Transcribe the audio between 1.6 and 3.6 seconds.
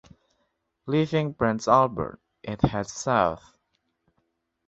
Albert, it heads south.